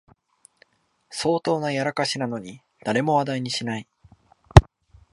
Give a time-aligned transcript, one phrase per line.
[1.11, 3.87] 相当なやらかしなのに誰も話題にしない